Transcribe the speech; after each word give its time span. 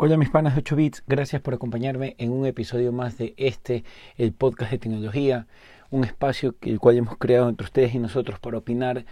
Hola 0.00 0.16
mis 0.16 0.30
panas 0.30 0.54
de 0.54 0.60
8 0.60 0.76
bits, 0.76 1.02
gracias 1.08 1.42
por 1.42 1.54
acompañarme 1.54 2.14
en 2.18 2.30
un 2.30 2.46
episodio 2.46 2.92
más 2.92 3.18
de 3.18 3.34
este, 3.36 3.82
el 4.16 4.30
podcast 4.30 4.70
de 4.70 4.78
tecnología, 4.78 5.48
un 5.90 6.04
espacio 6.04 6.56
que, 6.56 6.70
el 6.70 6.78
cual 6.78 6.98
hemos 6.98 7.16
creado 7.16 7.48
entre 7.48 7.64
ustedes 7.64 7.96
y 7.96 7.98
nosotros 7.98 8.38
para 8.38 8.58
opinar 8.58 9.06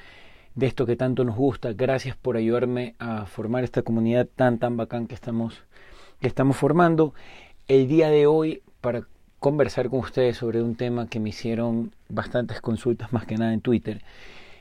de 0.55 0.67
esto 0.67 0.87
que 0.87 0.95
tanto 0.95 1.25
nos 1.25 1.35
gusta. 1.35 1.73
Gracias 1.73 2.15
por 2.15 2.37
ayudarme 2.37 2.95
a 3.01 3.27
formar 3.27 3.65
esta 3.65 3.83
comunidad 3.83 4.29
tan 4.29 4.61
tan 4.61 4.77
bacán 4.77 5.09
que 5.09 5.17
estamos, 5.17 5.65
que 6.21 6.29
estamos 6.29 6.57
formando. 6.57 7.15
El 7.67 7.89
día 7.89 8.09
de 8.09 8.29
hoy 8.29 8.63
para 8.81 9.09
conversar 9.41 9.91
con 9.91 9.99
ustedes 9.99 10.37
sobre 10.37 10.63
un 10.63 10.77
tema 10.77 11.09
que 11.09 11.19
me 11.19 11.31
hicieron 11.31 11.97
bastantes 12.09 12.61
consultas 12.61 13.13
más 13.13 13.27
que 13.27 13.39
nada 13.39 13.53
en 13.53 13.61
Twitter 13.61 14.05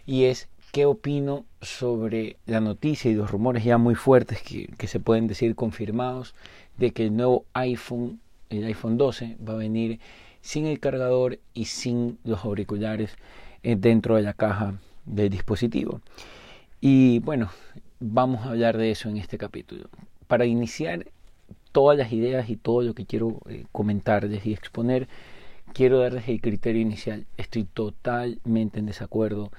y 0.07 0.23
es 0.23 0.49
qué 0.75 0.85
opino 0.85 1.45
sobre 1.61 2.35
la 2.45 2.59
noticia 2.59 3.09
y 3.09 3.13
los 3.13 3.31
rumores 3.31 3.63
ya 3.63 3.77
muy 3.77 3.95
fuertes 3.95 4.41
que, 4.41 4.87
se 4.87 4.99
pueden 4.99 5.25
decir 5.25 5.55
confirmados 5.55 6.35
de 6.77 6.91
que 6.91 7.05
el 7.05 7.15
nuevo 7.15 7.45
iPhone, 7.53 8.19
el 8.49 8.65
iPhone 8.65 8.97
12, 8.97 9.37
va 9.37 9.53
a 9.53 9.55
venir 9.55 10.01
sin 10.41 10.65
el 10.65 10.81
cargador 10.81 11.39
y 11.53 11.63
sin 11.63 12.17
los 12.25 12.43
auriculares 12.43 13.15
eh, 13.63 13.77
dentro 13.77 14.17
de 14.17 14.23
la 14.23 14.33
caja 14.33 14.73
del 15.05 15.29
dispositivo. 15.29 16.01
Y 16.81 17.19
bueno, 17.19 17.51
vamos 18.01 18.45
a 18.45 18.49
hablar 18.49 18.77
de 18.77 18.91
eso 18.91 19.07
en 19.07 19.15
este 19.15 19.37
capítulo. 19.37 19.87
Para 20.27 20.45
iniciar 20.45 21.05
todas 21.71 21.97
las 21.97 22.11
ideas 22.11 22.49
y 22.49 22.57
todo 22.57 22.81
lo 22.81 22.93
que 22.93 23.05
quiero 23.05 23.39
eh, 23.47 23.63
comentarles 23.71 24.45
y 24.45 24.51
exponer, 24.51 25.07
quiero 25.71 25.99
darles 25.99 26.27
el 26.27 26.41
criterio 26.41 26.81
inicial. 26.81 27.27
Estoy 27.37 27.63
totalmente 27.63 28.79
en 28.79 28.87
desacuerdo 28.87 29.51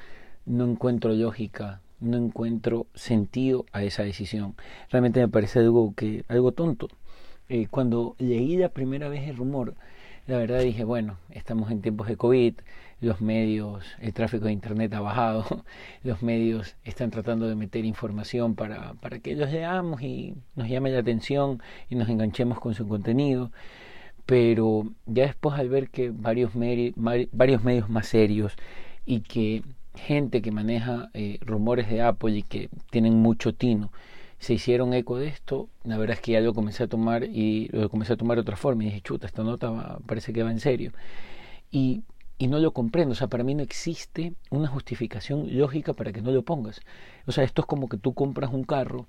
no 0.47 0.65
encuentro 0.65 1.13
lógica, 1.13 1.81
no 2.01 2.17
encuentro 2.17 2.87
sentido 2.95 3.67
a 3.73 3.83
esa 3.83 4.03
decisión. 4.03 4.55
Realmente 4.91 5.21
me 5.21 5.29
parece 5.29 5.59
algo 5.61 5.95
que 5.95 6.25
algo 6.29 6.53
tonto. 6.53 6.89
Eh, 7.49 7.67
cuando 7.71 8.17
leí 8.19 8.57
la 8.57 8.71
primera 8.71 9.09
vez 9.09 9.29
el 9.29 9.37
rumor, 9.37 9.75
la 10.27 10.39
verdad 10.39 10.61
dije, 10.61 10.85
bueno, 10.85 11.19
estamos 11.31 11.71
en 11.71 11.83
tiempos 11.83 12.09
de 12.09 12.17
COVID, 12.17 12.55
los 13.01 13.21
medios, 13.21 13.85
el 14.01 14.13
tráfico 14.15 14.47
de 14.47 14.53
Internet 14.53 14.93
ha 14.95 15.01
bajado, 15.01 15.65
los 16.03 16.23
medios 16.23 16.77
están 16.85 17.11
tratando 17.11 17.49
de 17.49 17.55
meter 17.55 17.85
información 17.85 18.55
para, 18.55 18.95
para 18.95 19.19
que 19.19 19.37
los 19.37 19.51
leamos 19.53 20.03
y 20.03 20.35
nos 20.55 20.69
llame 20.69 20.91
la 20.91 21.01
atención 21.01 21.63
y 21.89 21.95
nos 21.97 22.09
enganchemos 22.09 22.59
con 22.59 22.75
su 22.75 22.89
contenido. 22.89 23.53
Pero 24.27 24.91
ya 25.07 25.25
después 25.27 25.59
al 25.59 25.69
ver 25.69 25.89
que 25.91 26.11
varios, 26.11 26.53
varios 27.33 27.65
medios 27.65 27.89
más 27.89 28.09
serios 28.09 28.55
y 29.05 29.21
que 29.21 29.63
gente 29.97 30.43
que 30.43 30.53
maneja 30.53 31.11
eh, 31.15 31.39
rumores 31.41 31.89
de 31.89 32.03
Apple 32.03 32.37
y 32.37 32.43
que 32.43 32.69
tienen 32.91 33.15
mucho 33.15 33.55
tino 33.55 33.91
se 34.39 34.55
hicieron 34.55 34.93
eco 34.93 35.17
de 35.19 35.29
esto, 35.29 35.69
la 35.85 35.97
verdad 35.97 36.17
es 36.17 36.21
que 36.21 36.33
ya 36.33 36.41
lo 36.41 36.55
comencé 36.55 36.85
a 36.85 36.89
tomar 36.89 37.25
y 37.25 37.69
lo 37.73 37.89
comencé 37.89 38.13
a 38.13 38.17
tomar 38.17 38.37
de 38.37 38.43
otra 38.43 38.57
forma 38.57 38.83
y 38.83 38.87
dije, 38.87 39.01
chuta, 39.01 39.27
esta 39.27 39.43
nota 39.43 39.99
parece 40.07 40.33
que 40.33 40.43
va 40.43 40.51
en 40.51 40.61
serio. 40.61 40.93
Y, 41.71 42.03
y 42.39 42.49
no 42.49 42.59
lo 42.59 42.73
comprendo, 42.73 43.13
o 43.13 43.15
sea, 43.15 43.29
para 43.29 43.45
mí 43.45 43.55
no 43.55 43.63
existe 43.63 44.35
una 44.51 44.69
justificación 44.69 45.59
lógica 45.59 45.95
para 45.95 46.13
que 46.13 46.21
no 46.21 46.33
lo 46.33 46.43
pongas. 46.43 46.81
O 47.27 47.33
sea, 47.33 47.45
esto 47.45 47.63
es 47.63 47.67
como 47.67 47.89
que 47.89 47.97
tú 47.97 48.15
compras 48.15 48.53
un 48.53 48.65
carro 48.65 49.09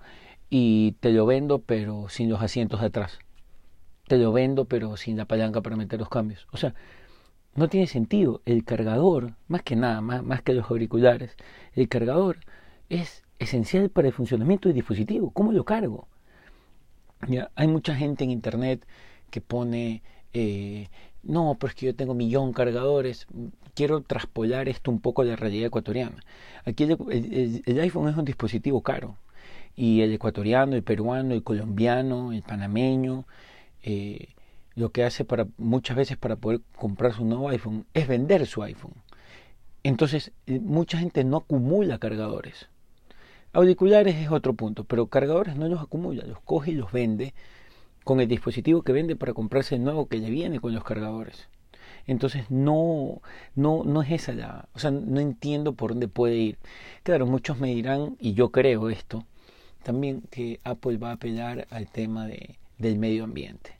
y 0.49 0.93
te 1.01 1.11
lo 1.11 1.25
vendo 1.25 1.59
pero 1.59 2.07
sin 2.09 2.29
los 2.29 2.41
asientos 2.41 2.79
de 2.79 2.87
atrás. 2.87 3.19
Te 4.07 4.17
lo 4.17 4.31
vendo 4.31 4.65
pero 4.65 4.95
sin 4.95 5.17
la 5.17 5.25
palanca 5.25 5.61
para 5.61 5.75
meter 5.75 5.99
los 5.99 6.09
cambios. 6.09 6.47
O 6.51 6.57
sea, 6.57 6.73
no 7.57 7.67
tiene 7.67 7.87
sentido. 7.87 8.41
El 8.45 8.63
cargador, 8.63 9.33
más 9.49 9.63
que 9.63 9.75
nada, 9.75 9.99
más, 9.99 10.41
que 10.43 10.53
los 10.53 10.69
auriculares, 10.71 11.35
el 11.75 11.89
cargador 11.89 12.37
es 12.87 13.23
esencial 13.39 13.89
para 13.89 14.07
el 14.07 14.13
funcionamiento 14.13 14.69
del 14.69 14.75
dispositivo. 14.75 15.31
¿Cómo 15.31 15.51
lo 15.51 15.65
cargo? 15.65 16.07
Hay 17.55 17.67
mucha 17.67 17.95
gente 17.95 18.23
en 18.23 18.29
internet 18.31 18.85
que 19.31 19.41
pone, 19.41 20.03
eh, 20.33 20.87
no, 21.23 21.57
pero 21.59 21.69
es 21.69 21.75
que 21.75 21.87
yo 21.87 21.95
tengo 21.95 22.13
millón 22.13 22.53
cargadores. 22.53 23.27
Quiero 23.73 24.01
traspolar 24.01 24.69
esto 24.69 24.91
un 24.91 24.99
poco 25.01 25.23
a 25.23 25.25
la 25.25 25.35
realidad 25.35 25.67
ecuatoriana. 25.67 26.23
Aquí 26.63 26.83
el, 26.83 27.63
el 27.65 27.79
iPhone 27.79 28.09
es 28.09 28.17
un 28.17 28.25
dispositivo 28.25 28.81
caro. 28.81 29.17
Y 29.75 30.01
el 30.01 30.13
ecuatoriano, 30.13 30.75
el 30.75 30.83
peruano, 30.83 31.33
el 31.33 31.43
colombiano, 31.43 32.31
el 32.33 32.43
panameño, 32.43 33.25
eh, 33.83 34.29
lo 34.77 34.91
que 34.91 35.03
hace 35.03 35.25
para 35.25 35.47
muchas 35.57 35.97
veces 35.97 36.17
para 36.17 36.35
poder 36.35 36.61
comprar 36.77 37.11
su 37.11 37.25
nuevo 37.25 37.49
iPhone 37.49 37.87
es 37.95 38.07
vender 38.07 38.45
su 38.45 38.61
iPhone. 38.61 38.93
Entonces, 39.81 40.31
eh, 40.45 40.59
mucha 40.59 40.99
gente 40.99 41.23
no 41.23 41.37
acumula 41.37 41.97
cargadores. 41.97 42.69
Auriculares 43.53 44.15
es 44.17 44.29
otro 44.29 44.53
punto, 44.53 44.83
pero 44.83 45.07
cargadores 45.07 45.55
no 45.55 45.67
los 45.67 45.81
acumula, 45.81 46.25
los 46.25 46.39
coge 46.41 46.71
y 46.71 46.75
los 46.75 46.91
vende 46.91 47.33
con 48.03 48.21
el 48.21 48.27
dispositivo 48.27 48.83
que 48.83 48.91
vende 48.91 49.15
para 49.15 49.33
comprarse 49.33 49.73
el 49.73 49.83
nuevo 49.83 50.07
que 50.07 50.19
le 50.19 50.29
viene 50.29 50.59
con 50.59 50.75
los 50.75 50.83
cargadores. 50.83 51.49
Entonces 52.05 52.51
no, 52.51 53.21
no, 53.55 53.83
no 53.83 54.03
es 54.03 54.11
esa 54.11 54.33
la, 54.33 54.69
o 54.75 54.79
sea, 54.79 54.91
no 54.91 55.19
entiendo 55.19 55.73
por 55.73 55.91
dónde 55.91 56.07
puede 56.07 56.35
ir. 56.35 56.59
Claro, 57.01 57.25
muchos 57.25 57.59
me 57.59 57.73
dirán, 57.73 58.15
y 58.19 58.35
yo 58.35 58.51
creo 58.51 58.91
esto, 58.91 59.25
también 59.81 60.21
que 60.29 60.59
Apple 60.63 60.97
va 60.97 61.09
a 61.09 61.13
apelar 61.13 61.65
al 61.71 61.89
tema 61.89 62.27
de, 62.27 62.59
del 62.77 62.99
medio 62.99 63.23
ambiente 63.23 63.76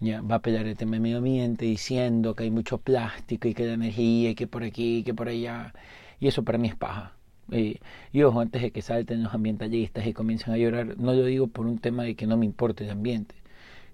ya 0.00 0.22
va 0.22 0.36
a 0.36 0.42
pelear 0.42 0.66
el 0.66 0.76
tema 0.76 0.92
del 0.92 1.02
medio 1.02 1.18
ambiente 1.18 1.64
diciendo 1.66 2.34
que 2.34 2.44
hay 2.44 2.50
mucho 2.50 2.78
plástico 2.78 3.48
y 3.48 3.54
que 3.54 3.66
la 3.66 3.74
energía 3.74 4.30
y 4.30 4.34
que 4.34 4.46
por 4.46 4.64
aquí 4.64 4.98
y 4.98 5.02
que 5.04 5.14
por 5.14 5.28
allá. 5.28 5.74
Y 6.20 6.28
eso 6.28 6.44
para 6.44 6.58
mí 6.58 6.68
es 6.68 6.76
paja. 6.76 7.14
Eh, 7.52 7.80
y 8.12 8.22
ojo 8.22 8.40
antes 8.40 8.62
de 8.62 8.70
que 8.70 8.82
salten 8.82 9.22
los 9.22 9.34
ambientalistas 9.34 10.06
y 10.06 10.12
comiencen 10.12 10.54
a 10.54 10.56
llorar 10.56 10.96
no 10.98 11.12
lo 11.14 11.24
digo 11.24 11.48
por 11.48 11.66
un 11.66 11.78
tema 11.78 12.04
de 12.04 12.14
que 12.14 12.26
no 12.28 12.36
me 12.36 12.46
importe 12.46 12.84
el 12.84 12.90
ambiente 12.90 13.34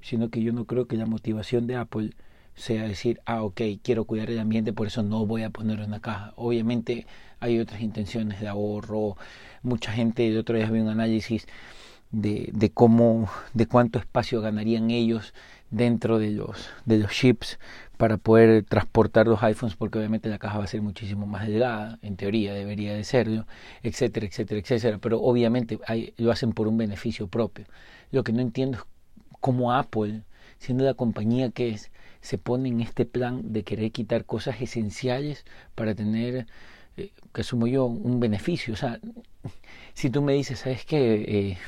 sino 0.02 0.28
que 0.28 0.42
yo 0.42 0.52
no 0.52 0.66
creo 0.66 0.86
que 0.86 0.96
la 0.98 1.06
motivación 1.06 1.66
de 1.66 1.76
Apple 1.76 2.10
sea 2.54 2.82
decir 2.82 3.20
ah 3.24 3.42
ok 3.42 3.62
quiero 3.82 4.04
cuidar 4.04 4.28
el 4.30 4.40
ambiente 4.40 4.74
por 4.74 4.88
eso 4.88 5.02
no 5.02 5.24
voy 5.24 5.42
a 5.42 5.48
poner 5.48 5.80
una 5.80 6.00
caja 6.00 6.34
obviamente 6.36 7.06
hay 7.40 7.58
otras 7.58 7.80
intenciones 7.80 8.40
de 8.40 8.48
ahorro. 8.48 9.16
Mucha 9.62 9.92
gente 9.92 10.30
de 10.30 10.38
otro 10.38 10.56
día 10.56 10.70
vi 10.70 10.80
un 10.80 10.88
análisis 10.88 11.46
de, 12.10 12.50
de 12.52 12.70
cómo 12.70 13.28
de 13.54 13.66
cuánto 13.66 13.98
espacio 13.98 14.40
ganarían 14.40 14.90
ellos 14.90 15.34
dentro 15.70 16.18
de 16.18 16.30
los, 16.30 16.68
de 16.84 16.98
los 16.98 17.10
chips 17.12 17.58
para 17.96 18.18
poder 18.18 18.64
transportar 18.64 19.26
los 19.26 19.42
iPhones 19.42 19.74
porque 19.76 19.98
obviamente 19.98 20.28
la 20.28 20.38
caja 20.38 20.58
va 20.58 20.64
a 20.64 20.68
ser 20.68 20.82
muchísimo 20.82 21.26
más 21.26 21.46
delgada, 21.46 21.98
en 22.02 22.16
teoría 22.16 22.52
debería 22.52 22.94
de 22.94 23.04
serlo, 23.04 23.46
etcétera, 23.82 24.26
etcétera, 24.26 24.60
etcétera, 24.60 24.98
pero 24.98 25.20
obviamente 25.20 25.78
lo 26.16 26.30
hacen 26.30 26.52
por 26.52 26.68
un 26.68 26.76
beneficio 26.76 27.28
propio. 27.28 27.66
Lo 28.10 28.22
que 28.24 28.32
no 28.32 28.42
entiendo 28.42 28.78
es 28.78 28.84
cómo 29.40 29.72
Apple, 29.72 30.22
siendo 30.58 30.84
la 30.84 30.94
compañía 30.94 31.50
que 31.50 31.70
es, 31.70 31.90
se 32.20 32.38
pone 32.38 32.68
en 32.68 32.80
este 32.80 33.04
plan 33.04 33.52
de 33.52 33.62
querer 33.62 33.92
quitar 33.92 34.24
cosas 34.24 34.60
esenciales 34.60 35.44
para 35.74 35.94
tener, 35.94 36.46
eh, 36.96 37.12
que 37.32 37.40
asumo 37.40 37.66
yo, 37.66 37.86
un 37.86 38.20
beneficio. 38.20 38.74
O 38.74 38.76
sea, 38.76 39.00
si 39.94 40.10
tú 40.10 40.22
me 40.22 40.34
dices, 40.34 40.60
¿sabes 40.60 40.84
qué? 40.84 41.24
Eh, 41.28 41.58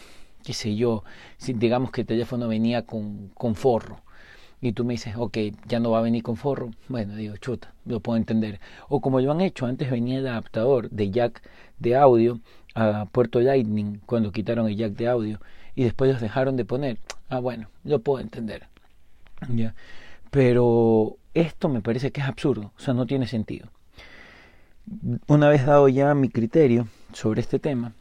qué 0.48 0.54
sé 0.54 0.76
yo, 0.76 1.04
si 1.36 1.52
digamos 1.52 1.90
que 1.90 2.00
el 2.00 2.06
teléfono 2.06 2.48
venía 2.48 2.86
con, 2.86 3.28
con 3.34 3.54
forro 3.54 4.00
y 4.62 4.72
tú 4.72 4.82
me 4.82 4.94
dices, 4.94 5.14
ok, 5.14 5.36
ya 5.66 5.78
no 5.78 5.90
va 5.90 5.98
a 5.98 6.00
venir 6.00 6.22
con 6.22 6.36
forro, 6.36 6.70
bueno, 6.88 7.14
digo, 7.16 7.36
chuta, 7.36 7.74
lo 7.84 8.00
puedo 8.00 8.16
entender. 8.16 8.58
O 8.88 9.02
como 9.02 9.20
lo 9.20 9.30
han 9.30 9.42
hecho, 9.42 9.66
antes 9.66 9.90
venía 9.90 10.20
el 10.20 10.26
adaptador 10.26 10.88
de 10.88 11.10
jack 11.10 11.42
de 11.78 11.96
audio 11.96 12.40
a 12.74 13.04
puerto 13.12 13.40
Lightning 13.40 14.00
cuando 14.06 14.32
quitaron 14.32 14.66
el 14.68 14.76
jack 14.76 14.92
de 14.92 15.08
audio 15.08 15.38
y 15.74 15.84
después 15.84 16.10
los 16.10 16.22
dejaron 16.22 16.56
de 16.56 16.64
poner. 16.64 16.96
Ah, 17.28 17.40
bueno, 17.40 17.68
lo 17.84 17.98
puedo 17.98 18.20
entender. 18.20 18.68
¿Ya? 19.50 19.74
Pero 20.30 21.18
esto 21.34 21.68
me 21.68 21.82
parece 21.82 22.10
que 22.10 22.22
es 22.22 22.26
absurdo, 22.26 22.72
o 22.74 22.80
sea, 22.80 22.94
no 22.94 23.04
tiene 23.04 23.26
sentido. 23.26 23.68
Una 25.26 25.50
vez 25.50 25.66
dado 25.66 25.90
ya 25.90 26.14
mi 26.14 26.30
criterio 26.30 26.88
sobre 27.12 27.42
este 27.42 27.58
tema, 27.58 27.92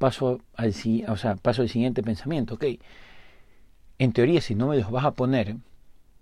paso 0.00 0.40
al, 0.54 0.72
o 1.08 1.16
sea, 1.18 1.36
paso 1.36 1.60
al 1.60 1.68
siguiente 1.68 2.02
pensamiento, 2.02 2.54
ok, 2.54 2.64
en 3.98 4.12
teoría 4.14 4.40
si 4.40 4.54
no 4.54 4.68
me 4.68 4.78
los 4.78 4.90
vas 4.90 5.04
a 5.04 5.10
poner, 5.10 5.58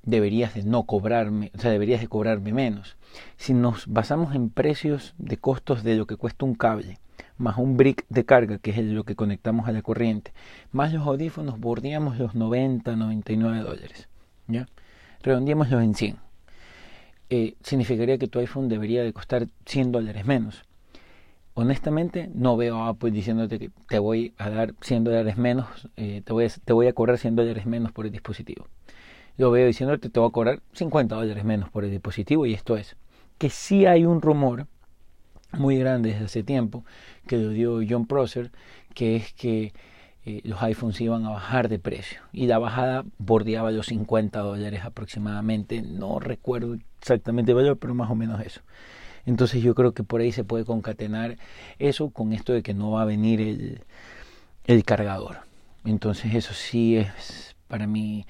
deberías 0.03 0.53
de 0.55 0.65
no 0.65 0.83
cobrarme, 0.83 1.53
o 1.55 1.61
sea, 1.61 1.71
deberías 1.71 2.01
de 2.01 2.09
cobrarme 2.09 2.53
menos. 2.53 2.97
Si 3.37 3.55
nos 3.55 3.87
basamos 3.87 4.35
en 4.35 4.51
precios 4.51 5.15
de 5.19 5.37
costos 5.37 5.85
de 5.85 5.95
lo 5.95 6.09
que 6.09 6.17
cuesta 6.17 6.45
un 6.45 6.57
cable, 6.57 6.99
más 7.37 7.57
un 7.57 7.77
brick 7.77 8.05
de 8.09 8.25
carga, 8.25 8.59
que 8.59 8.73
es 8.73 8.79
lo 8.79 9.05
que 9.05 9.15
conectamos 9.15 9.69
a 9.69 9.73
la 9.73 9.83
corriente, 9.83 10.33
más 10.73 10.93
los 10.93 11.07
audífonos, 11.07 11.61
bordeamos 11.61 12.19
los 12.19 12.35
90, 12.35 12.97
99 12.97 13.61
dólares, 13.61 14.09
¿ya? 14.49 14.67
En 15.25 15.95
100. 15.95 16.17
Eh, 17.31 17.55
significaría 17.63 18.19
que 18.19 18.27
tu 18.27 18.41
iPhone 18.41 18.69
debería 18.69 19.05
de 19.05 19.13
costar 19.13 19.47
100 19.67 19.93
dólares 19.93 20.27
menos 20.27 20.65
honestamente 21.59 22.31
no 22.35 22.57
veo 22.57 22.77
a 22.79 22.89
Apple 22.89 23.11
diciéndote 23.11 23.59
que 23.59 23.71
te 23.89 23.99
voy 23.99 24.33
a 24.39 24.49
dar 24.49 24.75
100 24.81 25.05
dólares 25.05 25.37
menos, 25.37 25.67
eh, 25.97 26.23
te, 26.25 26.33
voy 26.33 26.45
a, 26.45 26.49
te 26.49 26.73
voy 26.73 26.93
cobrar 26.93 27.19
100 27.19 27.35
dólares 27.35 27.67
menos 27.67 27.91
por 27.91 28.07
el 28.07 28.13
dispositivo. 28.13 28.69
Lo 29.37 29.51
veo 29.51 29.67
diciéndote 29.67 30.09
te 30.09 30.21
voy 30.21 30.29
a 30.29 30.33
cobrar 30.33 30.63
50 30.73 31.17
dólares 31.17 31.45
menos 31.45 31.69
por 31.69 31.85
el 31.85 31.91
dispositivo 31.91 32.47
y 32.47 32.55
esto 32.55 32.77
es 32.77 32.97
que 33.39 33.51
sí 33.51 33.87
hay 33.87 34.05
un 34.05 34.23
rumor 34.23 34.69
muy 35.53 35.79
grande 35.79 36.11
desde 36.11 36.27
hace 36.27 36.43
tiempo 36.45 36.85
que 37.27 37.39
lo 37.39 37.51
dio 37.51 37.81
John 37.89 38.07
Prosser, 38.07 38.53
que 38.95 39.17
es 39.17 39.33
que 39.33 39.73
eh, 40.25 40.41
los 40.45 40.63
iPhones 40.63 41.01
iban 41.01 41.25
a 41.25 41.31
bajar 41.31 41.69
de 41.69 41.81
precio 41.81 42.21
y 42.33 42.47
la 42.47 42.59
bajada 42.59 43.05
bordeaba 43.19 43.73
los 43.73 43.87
50 43.87 44.39
dólares 44.39 44.83
aproximadamente, 44.85 45.83
no 45.83 46.21
recuerdo 46.21 46.77
exactamente 47.01 47.51
el 47.51 47.57
valor, 47.57 47.79
pero 47.79 47.95
más 47.95 48.11
o 48.11 48.15
menos 48.15 48.41
eso. 48.43 48.61
Entonces 49.27 49.63
yo 49.63 49.75
creo 49.75 49.93
que 49.93 50.03
por 50.03 50.21
ahí 50.21 50.33
se 50.33 50.45
puede 50.45 50.65
concatenar 50.65 51.37
eso 51.79 52.11
con 52.11 52.33
esto 52.33 52.53
de 52.53 52.63
que 52.63 52.75
no 52.75 52.93
va 52.93 53.03
a 53.03 53.07
venir 53.07 53.41
el, 53.41 53.81
el 54.65 54.85
cargador. 54.85 55.39
Entonces 55.85 56.35
eso 56.35 56.55
sí 56.55 56.97
es 56.97 57.55
para 57.69 57.87
mí 57.87 58.27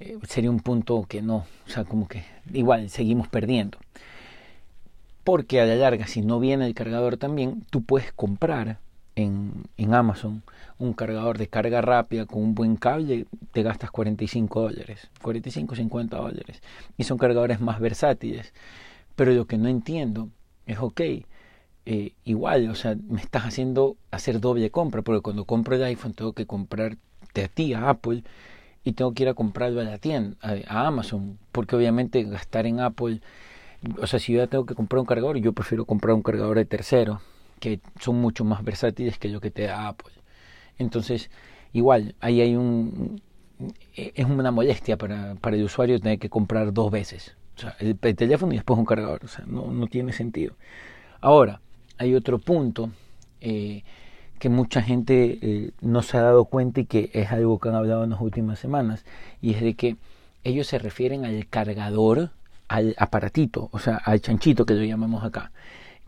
eh, 0.00 0.18
sería 0.26 0.50
un 0.50 0.60
punto 0.60 1.04
que 1.06 1.22
no, 1.22 1.44
o 1.66 1.70
sea, 1.70 1.84
como 1.84 2.08
que 2.08 2.24
igual 2.52 2.88
seguimos 2.88 3.28
perdiendo. 3.28 3.78
Porque 5.22 5.60
a 5.60 5.66
la 5.66 5.76
larga, 5.76 6.06
si 6.06 6.22
no 6.22 6.40
viene 6.40 6.66
el 6.66 6.74
cargador 6.74 7.18
también, 7.18 7.64
tú 7.70 7.82
puedes 7.82 8.10
comprar 8.12 8.78
en, 9.14 9.52
en 9.76 9.94
Amazon 9.94 10.42
un 10.78 10.94
cargador 10.94 11.36
de 11.36 11.48
carga 11.48 11.82
rápida 11.82 12.24
con 12.24 12.42
un 12.42 12.54
buen 12.54 12.76
cable, 12.76 13.26
te 13.52 13.62
gastas 13.62 13.90
45 13.90 14.62
dólares, 14.62 15.10
45, 15.20 15.76
50 15.76 16.16
dólares. 16.16 16.62
Y 16.96 17.04
son 17.04 17.18
cargadores 17.18 17.60
más 17.60 17.80
versátiles. 17.80 18.54
Pero 19.20 19.34
lo 19.34 19.46
que 19.46 19.58
no 19.58 19.68
entiendo 19.68 20.30
es, 20.64 20.78
ok, 20.78 21.02
eh, 21.84 22.14
igual, 22.24 22.70
o 22.70 22.74
sea, 22.74 22.96
me 23.06 23.20
estás 23.20 23.42
haciendo 23.44 23.98
hacer 24.10 24.40
doble 24.40 24.70
compra, 24.70 25.02
porque 25.02 25.20
cuando 25.20 25.44
compro 25.44 25.76
el 25.76 25.82
iPhone 25.82 26.14
tengo 26.14 26.32
que 26.32 26.46
comprarte 26.46 27.44
a 27.44 27.48
ti, 27.48 27.74
a 27.74 27.90
Apple, 27.90 28.24
y 28.82 28.92
tengo 28.92 29.12
que 29.12 29.24
ir 29.24 29.28
a 29.28 29.34
comprarlo 29.34 29.82
a 29.82 29.84
la 29.84 29.98
tienda, 29.98 30.38
a, 30.40 30.86
Amazon, 30.86 31.38
porque 31.52 31.76
obviamente 31.76 32.22
gastar 32.24 32.64
en 32.64 32.80
Apple, 32.80 33.20
o 34.00 34.06
sea, 34.06 34.18
si 34.18 34.32
yo 34.32 34.38
ya 34.38 34.46
tengo 34.46 34.64
que 34.64 34.74
comprar 34.74 35.00
un 35.00 35.06
cargador, 35.06 35.36
yo 35.36 35.52
prefiero 35.52 35.84
comprar 35.84 36.14
un 36.14 36.22
cargador 36.22 36.56
de 36.56 36.64
tercero, 36.64 37.20
que 37.58 37.80
son 38.00 38.22
mucho 38.22 38.46
más 38.46 38.64
versátiles 38.64 39.18
que 39.18 39.28
lo 39.28 39.42
que 39.42 39.50
te 39.50 39.64
da 39.64 39.86
Apple. 39.88 40.14
Entonces, 40.78 41.30
igual, 41.74 42.14
ahí 42.20 42.40
hay 42.40 42.56
un... 42.56 43.20
Es 43.94 44.24
una 44.24 44.50
molestia 44.50 44.96
para, 44.96 45.34
para 45.34 45.56
el 45.56 45.64
usuario 45.64 46.00
tener 46.00 46.18
que 46.18 46.30
comprar 46.30 46.72
dos 46.72 46.90
veces. 46.90 47.36
O 47.60 47.62
sea, 47.62 47.76
el, 47.78 47.98
teléfono 47.98 48.52
y 48.54 48.56
después 48.56 48.78
un 48.78 48.86
cargador. 48.86 49.22
O 49.24 49.28
sea, 49.28 49.44
no, 49.46 49.66
no 49.66 49.86
tiene 49.86 50.12
sentido. 50.14 50.54
Ahora, 51.20 51.60
hay 51.98 52.14
otro 52.14 52.38
punto 52.38 52.90
eh, 53.42 53.82
que 54.38 54.48
mucha 54.48 54.80
gente 54.80 55.38
eh, 55.42 55.72
no 55.82 56.02
se 56.02 56.16
ha 56.16 56.22
dado 56.22 56.46
cuenta 56.46 56.80
y 56.80 56.86
que 56.86 57.10
es 57.12 57.30
algo 57.30 57.58
que 57.58 57.68
han 57.68 57.74
hablado 57.74 58.04
en 58.04 58.10
las 58.10 58.20
últimas 58.22 58.58
semanas, 58.58 59.04
y 59.42 59.52
es 59.52 59.60
de 59.60 59.74
que 59.74 59.96
ellos 60.42 60.66
se 60.66 60.78
refieren 60.78 61.26
al 61.26 61.46
cargador, 61.48 62.30
al 62.66 62.94
aparatito, 62.96 63.68
o 63.72 63.78
sea, 63.78 63.96
al 63.96 64.22
chanchito 64.22 64.64
que 64.64 64.72
lo 64.72 64.82
llamamos 64.82 65.24
acá, 65.24 65.52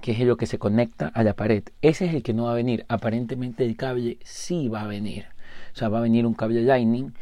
que 0.00 0.12
es 0.12 0.20
lo 0.20 0.38
que 0.38 0.46
se 0.46 0.58
conecta 0.58 1.08
a 1.08 1.22
la 1.22 1.34
pared. 1.34 1.64
Ese 1.82 2.06
es 2.06 2.14
el 2.14 2.22
que 2.22 2.32
no 2.32 2.44
va 2.44 2.52
a 2.52 2.54
venir. 2.54 2.86
Aparentemente 2.88 3.66
el 3.66 3.76
cable 3.76 4.16
sí 4.24 4.68
va 4.68 4.82
a 4.82 4.86
venir. 4.86 5.26
O 5.74 5.76
sea, 5.76 5.90
va 5.90 5.98
a 5.98 6.02
venir 6.02 6.24
un 6.24 6.34
cable 6.34 6.62
Lightning. 6.62 7.12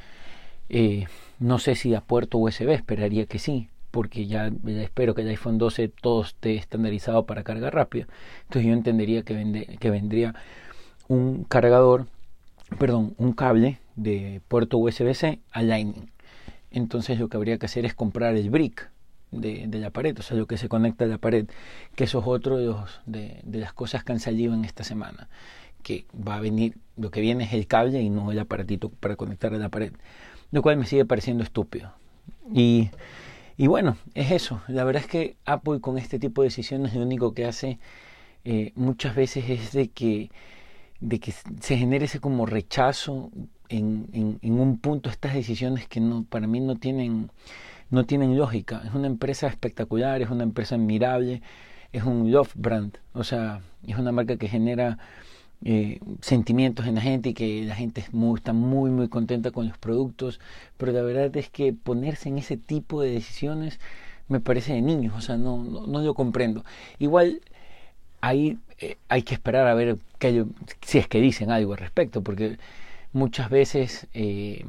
Eh, 0.69 1.07
no 1.41 1.59
sé 1.59 1.75
si 1.75 1.95
a 1.95 2.01
puerto 2.01 2.39
USB, 2.39 2.71
esperaría 2.71 3.27
que 3.27 3.41
sí, 3.41 3.69
porque 3.91 4.27
ya, 4.27 4.51
espero 4.67 5.15
que 5.15 5.23
el 5.23 5.29
iPhone 5.29 5.59
12 5.59 5.89
todo 5.89 6.23
esté 6.23 6.57
estandarizado 6.57 7.27
para 7.27 7.43
carga 7.43 7.71
rápida. 7.71 8.07
Entonces 8.43 8.67
yo 8.67 8.73
entendería 8.73 9.23
que, 9.23 9.79
que 9.79 9.91
vendría 9.91 10.35
un 11.09 11.45
cargador, 11.45 12.07
perdón, 12.79 13.15
un 13.19 13.33
cable 13.33 13.79
de 13.97 14.41
puerto 14.49 14.79
USB-C 14.79 15.41
a 15.51 15.63
Lightning. 15.63 16.11
Entonces 16.71 17.19
lo 17.19 17.29
que 17.29 17.37
habría 17.37 17.59
que 17.59 17.67
hacer 17.67 17.85
es 17.85 17.95
comprar 17.95 18.37
el 18.37 18.51
brick 18.51 18.91
de, 19.33 19.67
la 19.79 19.91
pared, 19.91 20.19
o 20.19 20.23
sea, 20.23 20.37
lo 20.37 20.47
que 20.47 20.57
se 20.57 20.69
conecta 20.69 21.05
a 21.05 21.09
la 21.09 21.19
pared, 21.19 21.47
que 21.95 22.05
eso 22.05 22.21
es 22.21 22.27
otro 22.27 22.59
de, 22.59 22.67
los, 22.67 23.01
de, 23.07 23.43
las 23.45 23.73
cosas 23.73 24.05
que 24.05 24.13
han 24.13 24.21
salido 24.21 24.55
en 24.55 24.65
esta 24.65 24.85
semana, 24.85 25.29
que 25.83 26.05
va 26.17 26.37
a 26.37 26.41
venir, 26.41 26.77
lo 26.97 27.11
que 27.11 27.21
viene 27.21 27.45
es 27.45 27.53
el 27.53 27.67
cable 27.67 28.01
y 28.01 28.11
no 28.11 28.31
el 28.33 28.39
aparatito 28.39 28.89
para 28.89 29.17
conectar 29.17 29.55
a 29.55 29.59
la 29.59 29.69
pared, 29.69 29.93
lo 30.51 30.63
cual 30.63 30.77
me 30.77 30.87
sigue 30.87 31.05
pareciendo 31.05 31.43
estúpido. 31.43 31.93
Y, 32.53 32.91
y 33.61 33.67
bueno, 33.67 33.99
es 34.15 34.31
eso, 34.31 34.63
la 34.69 34.85
verdad 34.85 35.03
es 35.03 35.07
que 35.07 35.37
Apple 35.45 35.81
con 35.83 35.99
este 35.99 36.19
tipo 36.19 36.41
de 36.41 36.47
decisiones 36.47 36.95
lo 36.95 37.03
único 37.03 37.35
que 37.35 37.45
hace 37.45 37.79
eh, 38.43 38.73
muchas 38.75 39.15
veces 39.15 39.51
es 39.51 39.73
de 39.73 39.91
que 39.91 40.31
de 41.01 41.21
que 41.21 41.31
se 41.33 41.77
genere 41.77 42.07
ese 42.07 42.21
como 42.21 42.47
rechazo 42.47 43.31
en, 43.69 44.39
en, 44.41 44.61
un 44.61 44.79
punto 44.79 45.11
estas 45.11 45.35
decisiones 45.35 45.87
que 45.89 46.01
no 46.01 46.25
para 46.25 46.47
mí 46.47 46.59
no 46.61 46.77
tienen 46.77 47.31
no 47.91 48.07
tienen 48.07 48.39
lógica. 48.39 48.81
Es 48.87 48.95
una 48.95 49.09
empresa 49.09 49.47
espectacular 49.47 50.23
es 50.23 50.31
una 50.31 50.45
empresa 50.45 50.77
admirable 50.77 51.43
es 51.93 52.05
un 52.05 52.33
love 52.33 52.53
brand. 52.55 52.97
O 53.13 53.25
sea 53.25 53.61
es 53.87 53.99
una 53.99 54.11
marca 54.11 54.39
que 54.39 54.49
genera 54.49 54.97
eh, 55.65 56.01
sentimientos 56.21 56.87
en 56.87 56.95
la 56.97 57.01
gente 57.03 57.31
y 57.31 57.35
que 57.35 57.65
la 57.65 57.75
gente 57.75 58.01
está 58.37 58.53
muy 58.53 58.91
muy 58.91 59.09
contenta 59.09 59.51
con 59.51 59.69
los 59.69 59.79
productos. 59.79 60.41
Pero 60.77 60.93
la 60.93 61.03
verdad 61.03 61.37
es 61.37 61.51
que 61.51 61.73
ponerse 61.73 62.29
en 62.29 62.39
ese 62.39 62.57
tipo 62.57 63.03
de 63.03 63.13
decisiones 63.13 63.81
me 64.29 64.41
parece 64.41 64.75
de 64.75 64.83
niños 64.83 65.15
o 65.17 65.21
sea 65.21 65.37
no, 65.37 65.63
no, 65.65 65.87
no 65.87 66.01
lo 66.01 66.15
comprendo. 66.15 66.65
Igual 66.99 67.41
ahí 68.21 68.59
eh, 68.79 68.97
hay 69.09 69.23
que 69.23 69.35
esperar 69.35 69.67
a 69.67 69.75
ver 69.75 69.99
que, 70.19 70.47
si 70.83 70.99
es 70.99 71.09
que 71.09 71.21
dicen 71.21 71.51
algo 71.51 71.73
al 71.73 71.79
respecto, 71.79 72.23
porque 72.23 72.59
muchas 73.13 73.51
veces 73.51 74.07
eh, 74.15 74.65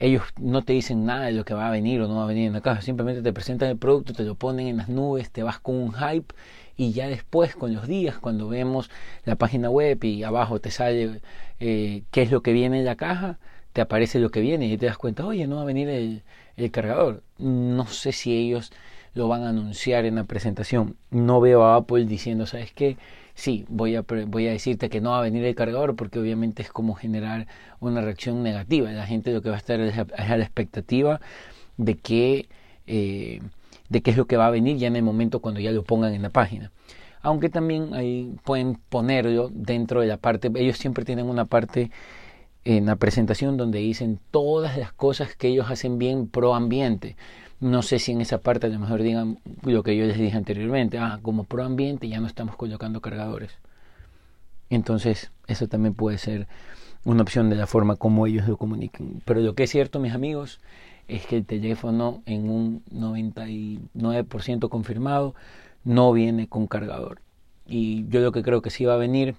ellos 0.00 0.22
no 0.40 0.62
te 0.62 0.72
dicen 0.72 1.04
nada 1.04 1.26
de 1.26 1.32
lo 1.32 1.44
que 1.44 1.54
va 1.54 1.68
a 1.68 1.70
venir 1.70 2.00
o 2.00 2.08
no 2.08 2.16
va 2.16 2.24
a 2.24 2.26
venir 2.26 2.46
en 2.46 2.52
la 2.52 2.60
caja, 2.60 2.82
simplemente 2.82 3.22
te 3.22 3.32
presentan 3.32 3.68
el 3.70 3.78
producto, 3.78 4.12
te 4.12 4.24
lo 4.24 4.34
ponen 4.34 4.68
en 4.68 4.76
las 4.78 4.88
nubes, 4.88 5.30
te 5.30 5.42
vas 5.42 5.58
con 5.58 5.76
un 5.76 5.92
hype 5.92 6.34
y 6.78 6.92
ya 6.92 7.08
después 7.08 7.56
con 7.56 7.74
los 7.74 7.88
días, 7.88 8.18
cuando 8.18 8.48
vemos 8.48 8.88
la 9.24 9.34
página 9.34 9.68
web 9.68 10.02
y 10.04 10.22
abajo 10.22 10.60
te 10.60 10.70
sale 10.70 11.20
eh, 11.58 12.04
qué 12.12 12.22
es 12.22 12.30
lo 12.30 12.40
que 12.40 12.52
viene 12.52 12.78
en 12.78 12.84
la 12.84 12.94
caja, 12.94 13.38
te 13.72 13.80
aparece 13.80 14.20
lo 14.20 14.30
que 14.30 14.40
viene 14.40 14.68
y 14.68 14.78
te 14.78 14.86
das 14.86 14.96
cuenta, 14.96 15.26
oye, 15.26 15.46
no 15.48 15.56
va 15.56 15.62
a 15.62 15.64
venir 15.64 15.88
el, 15.88 16.22
cargador. 16.70 17.22
No 17.38 17.86
sé 17.88 18.12
si 18.12 18.32
ellos 18.32 18.72
lo 19.14 19.26
van 19.26 19.42
a 19.42 19.48
anunciar 19.48 20.04
en 20.04 20.14
la 20.14 20.24
presentación. 20.24 20.96
No 21.10 21.40
veo 21.40 21.64
a 21.64 21.76
Apple 21.76 22.04
diciendo, 22.04 22.46
¿sabes 22.46 22.72
qué? 22.72 22.96
Sí, 23.34 23.64
voy 23.68 23.96
a, 23.96 24.04
voy 24.26 24.46
a 24.46 24.52
decirte 24.52 24.88
que 24.88 25.00
no 25.00 25.10
va 25.10 25.18
a 25.18 25.22
venir 25.22 25.44
el 25.44 25.54
cargador 25.56 25.96
porque 25.96 26.20
obviamente 26.20 26.62
es 26.62 26.70
como 26.70 26.94
generar 26.94 27.48
una 27.80 28.00
reacción 28.02 28.42
negativa. 28.44 28.90
La 28.92 29.06
gente 29.06 29.32
lo 29.32 29.42
que 29.42 29.48
va 29.48 29.56
a 29.56 29.58
estar 29.58 29.80
es 29.80 29.98
a, 29.98 30.36
la 30.36 30.44
expectativa 30.44 31.20
de 31.76 31.96
que, 31.96 32.48
eh, 32.86 33.40
de 33.88 34.02
qué 34.02 34.10
es 34.10 34.16
lo 34.16 34.26
que 34.26 34.36
va 34.36 34.46
a 34.46 34.50
venir 34.50 34.76
ya 34.76 34.86
en 34.86 34.96
el 34.96 35.02
momento 35.02 35.40
cuando 35.40 35.60
ya 35.60 35.72
lo 35.72 35.84
pongan 35.84 36.14
en 36.14 36.22
la 36.22 36.30
página. 36.30 36.72
Aunque 37.22 37.48
también 37.48 37.94
ahí 37.94 38.36
pueden 38.44 38.78
ponerlo 38.88 39.50
dentro 39.52 40.00
de 40.00 40.06
la 40.06 40.16
parte, 40.16 40.50
ellos 40.54 40.78
siempre 40.78 41.04
tienen 41.04 41.26
una 41.26 41.46
parte 41.46 41.90
en 42.64 42.86
la 42.86 42.96
presentación 42.96 43.56
donde 43.56 43.78
dicen 43.78 44.20
todas 44.30 44.76
las 44.76 44.92
cosas 44.92 45.34
que 45.34 45.48
ellos 45.48 45.70
hacen 45.70 45.98
bien 45.98 46.28
pro 46.28 46.54
ambiente. 46.54 47.16
No 47.60 47.82
sé 47.82 47.98
si 47.98 48.12
en 48.12 48.20
esa 48.20 48.38
parte 48.38 48.66
a 48.66 48.70
lo 48.70 48.78
mejor 48.78 49.02
digan 49.02 49.40
lo 49.64 49.82
que 49.82 49.96
yo 49.96 50.06
les 50.06 50.18
dije 50.18 50.36
anteriormente, 50.36 50.98
ah, 50.98 51.18
como 51.22 51.44
pro 51.44 51.64
ambiente 51.64 52.08
ya 52.08 52.20
no 52.20 52.26
estamos 52.26 52.56
colocando 52.56 53.00
cargadores. 53.00 53.58
Entonces, 54.70 55.32
eso 55.46 55.66
también 55.66 55.94
puede 55.94 56.18
ser 56.18 56.46
una 57.04 57.22
opción 57.22 57.48
de 57.50 57.56
la 57.56 57.66
forma 57.66 57.96
como 57.96 58.26
ellos 58.26 58.46
lo 58.46 58.56
comuniquen. 58.56 59.22
Pero 59.24 59.40
lo 59.40 59.54
que 59.54 59.64
es 59.64 59.70
cierto, 59.70 59.98
mis 59.98 60.12
amigos, 60.12 60.60
es 61.08 61.26
que 61.26 61.38
el 61.38 61.46
teléfono 61.46 62.22
en 62.26 62.48
un 62.50 62.84
99% 62.92 64.68
confirmado 64.68 65.34
no 65.84 66.12
viene 66.12 66.48
con 66.48 66.66
cargador. 66.66 67.20
Y 67.66 68.06
yo 68.08 68.20
lo 68.20 68.32
que 68.32 68.42
creo 68.42 68.62
que 68.62 68.70
sí 68.70 68.84
va 68.84 68.94
a 68.94 68.98
venir 68.98 69.34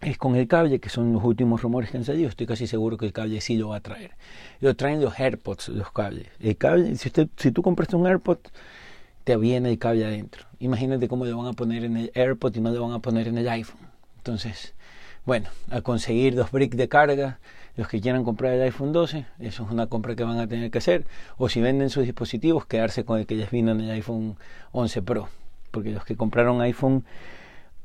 es 0.00 0.18
con 0.18 0.36
el 0.36 0.46
cable, 0.46 0.78
que 0.78 0.88
son 0.88 1.12
los 1.12 1.24
últimos 1.24 1.62
rumores 1.62 1.90
que 1.90 1.96
han 1.96 2.04
salido. 2.04 2.28
Estoy 2.28 2.46
casi 2.46 2.66
seguro 2.66 2.96
que 2.96 3.06
el 3.06 3.12
cable 3.12 3.40
sí 3.40 3.56
lo 3.56 3.68
va 3.68 3.76
a 3.76 3.80
traer. 3.80 4.12
Lo 4.60 4.74
traen 4.76 5.00
los 5.00 5.18
AirPods, 5.18 5.70
los 5.70 5.90
cables. 5.92 6.28
El 6.40 6.56
cable, 6.56 6.96
si, 6.96 7.08
usted, 7.08 7.28
si 7.36 7.50
tú 7.50 7.62
compraste 7.62 7.96
un 7.96 8.06
AirPod, 8.06 8.38
te 9.24 9.36
viene 9.36 9.70
el 9.70 9.78
cable 9.78 10.04
adentro. 10.04 10.46
Imagínate 10.58 11.08
cómo 11.08 11.24
lo 11.24 11.36
van 11.36 11.46
a 11.46 11.52
poner 11.52 11.84
en 11.84 11.96
el 11.96 12.12
AirPod 12.14 12.54
y 12.56 12.60
no 12.60 12.70
lo 12.70 12.82
van 12.82 12.92
a 12.92 12.98
poner 12.98 13.28
en 13.28 13.38
el 13.38 13.48
iPhone. 13.48 13.80
Entonces, 14.18 14.74
bueno, 15.24 15.48
a 15.70 15.80
conseguir 15.80 16.34
dos 16.34 16.52
bricks 16.52 16.76
de 16.76 16.88
carga, 16.88 17.40
los 17.76 17.88
que 17.88 18.00
quieran 18.00 18.24
comprar 18.24 18.54
el 18.54 18.62
iPhone 18.62 18.92
12, 18.92 19.26
eso 19.38 19.64
es 19.64 19.70
una 19.70 19.86
compra 19.86 20.16
que 20.16 20.24
van 20.24 20.38
a 20.38 20.46
tener 20.46 20.70
que 20.70 20.78
hacer. 20.78 21.06
O 21.36 21.48
si 21.48 21.60
venden 21.60 21.90
sus 21.90 22.04
dispositivos, 22.04 22.66
quedarse 22.66 23.04
con 23.04 23.18
el 23.18 23.26
que 23.26 23.34
les 23.34 23.50
vino 23.50 23.72
en 23.72 23.82
el 23.82 23.90
iPhone 23.90 24.36
11 24.72 25.02
Pro. 25.02 25.28
Porque 25.70 25.90
los 25.90 26.04
que 26.04 26.16
compraron 26.16 26.60
iPhone 26.62 27.04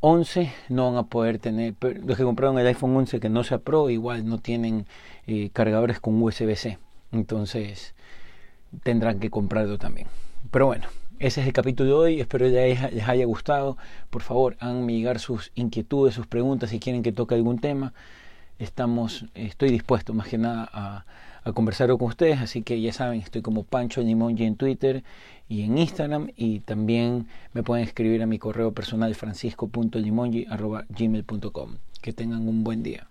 11 0.04 0.52
no 0.70 0.90
van 0.90 0.98
a 0.98 1.04
poder 1.04 1.38
tener, 1.38 1.76
los 2.04 2.18
que 2.18 2.24
compraron 2.24 2.58
el 2.58 2.66
iPhone 2.66 2.96
11 2.96 3.20
que 3.20 3.30
no 3.30 3.44
se 3.44 3.60
Pro 3.60 3.90
igual 3.92 4.28
no 4.28 4.40
tienen 4.40 4.88
eh, 5.28 5.52
cargadores 5.54 6.00
con 6.00 6.22
USB-C, 6.22 6.80
entonces 7.12 7.94
tendrán 8.82 9.20
que 9.20 9.30
comprarlo 9.30 9.78
también. 9.78 10.08
Pero 10.50 10.66
bueno, 10.66 10.88
ese 11.20 11.42
es 11.42 11.48
el 11.48 11.54
capítulo 11.54 11.90
de 11.90 11.96
hoy, 11.96 12.20
espero 12.20 12.48
les, 12.48 12.92
les 12.92 13.08
haya 13.08 13.26
gustado, 13.26 13.78
por 14.10 14.24
favor 14.24 14.58
háganme 14.60 14.94
llegar 14.94 15.20
sus 15.20 15.52
inquietudes, 15.54 16.16
sus 16.16 16.26
preguntas 16.26 16.72
si 16.72 16.80
quieren 16.80 17.04
que 17.04 17.12
toque 17.12 17.36
algún 17.36 17.60
tema, 17.60 17.94
estamos, 18.62 19.26
estoy 19.34 19.72
dispuesto 19.72 20.14
más 20.14 20.28
que 20.28 20.38
nada 20.38 20.70
a, 20.72 21.04
conversar 21.56 21.90
con 21.98 22.08
ustedes, 22.08 22.40
así 22.40 22.62
que 22.62 22.80
ya 22.80 22.94
saben, 22.94 23.20
estoy 23.20 23.42
como 23.42 23.64
Pancho 23.64 24.02
Limongi 24.02 24.44
en 24.44 24.58
Twitter 24.58 25.04
y 25.50 25.64
en 25.64 25.80
Instagram 25.80 26.30
y 26.36 26.60
también 26.60 27.26
me 27.54 27.64
pueden 27.64 27.84
escribir 27.84 28.22
a 28.22 28.28
mi 28.28 28.38
correo 28.38 28.74
personal 28.74 29.16
francisco.limongi.gmail.com. 29.16 31.78
Que 32.00 32.14
tengan 32.14 32.48
un 32.48 32.64
buen 32.64 32.84
día. 32.84 33.11